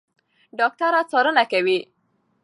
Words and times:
ډاکټره 0.57 1.01
څارنه 1.11 1.43
کوي. 1.51 1.79